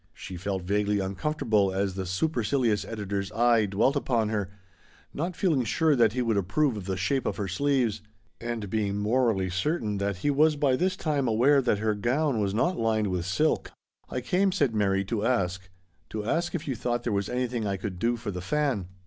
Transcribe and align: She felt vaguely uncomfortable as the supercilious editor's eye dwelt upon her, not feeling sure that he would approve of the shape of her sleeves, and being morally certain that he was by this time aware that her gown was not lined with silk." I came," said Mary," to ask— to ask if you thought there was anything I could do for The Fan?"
She 0.15 0.35
felt 0.35 0.63
vaguely 0.63 0.99
uncomfortable 0.99 1.71
as 1.71 1.93
the 1.93 2.07
supercilious 2.07 2.83
editor's 2.85 3.31
eye 3.33 3.67
dwelt 3.67 3.95
upon 3.95 4.29
her, 4.29 4.49
not 5.13 5.35
feeling 5.35 5.63
sure 5.63 5.95
that 5.95 6.13
he 6.13 6.23
would 6.23 6.37
approve 6.37 6.75
of 6.75 6.85
the 6.87 6.97
shape 6.97 7.27
of 7.27 7.37
her 7.37 7.47
sleeves, 7.47 8.01
and 8.39 8.67
being 8.67 8.97
morally 8.97 9.47
certain 9.47 9.99
that 9.99 10.17
he 10.25 10.31
was 10.31 10.55
by 10.55 10.75
this 10.75 10.97
time 10.97 11.27
aware 11.27 11.61
that 11.61 11.77
her 11.77 11.93
gown 11.93 12.39
was 12.39 12.55
not 12.55 12.79
lined 12.79 13.11
with 13.11 13.27
silk." 13.27 13.69
I 14.09 14.21
came," 14.21 14.51
said 14.51 14.73
Mary," 14.73 15.05
to 15.05 15.23
ask— 15.23 15.69
to 16.09 16.23
ask 16.25 16.55
if 16.55 16.67
you 16.67 16.75
thought 16.75 17.03
there 17.03 17.13
was 17.13 17.29
anything 17.29 17.67
I 17.67 17.77
could 17.77 17.99
do 17.99 18.17
for 18.17 18.31
The 18.31 18.41
Fan?" 18.41 18.87